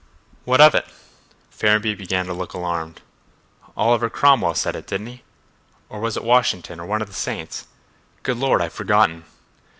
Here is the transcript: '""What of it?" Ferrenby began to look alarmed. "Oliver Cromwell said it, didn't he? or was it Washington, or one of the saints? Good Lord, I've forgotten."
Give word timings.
'""What 0.45 0.59
of 0.59 0.73
it?" 0.73 0.87
Ferrenby 1.51 1.93
began 1.93 2.25
to 2.25 2.33
look 2.33 2.53
alarmed. 2.55 3.01
"Oliver 3.77 4.09
Cromwell 4.09 4.55
said 4.55 4.75
it, 4.75 4.87
didn't 4.87 5.05
he? 5.05 5.23
or 5.89 5.99
was 5.99 6.17
it 6.17 6.23
Washington, 6.23 6.79
or 6.79 6.87
one 6.87 7.03
of 7.03 7.07
the 7.07 7.13
saints? 7.13 7.67
Good 8.23 8.37
Lord, 8.39 8.63
I've 8.63 8.73
forgotten." 8.73 9.25